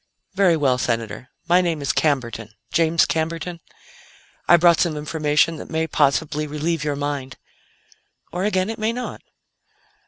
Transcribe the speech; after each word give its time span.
"Very 0.33 0.57
well, 0.57 0.79
Senator. 0.79 1.29
My 1.47 1.61
name 1.61 1.79
is 1.79 1.93
Camberton, 1.93 2.49
James 2.73 3.05
Camberton. 3.05 3.59
I 4.47 4.57
brought 4.57 4.79
some 4.79 4.97
information 4.97 5.57
that 5.57 5.69
may 5.69 5.85
possibly 5.85 6.47
relieve 6.47 6.83
your 6.83 6.95
mind 6.95 7.37
or, 8.31 8.43
again, 8.43 8.71
it 8.71 8.79
may 8.79 8.93
not." 8.93 9.21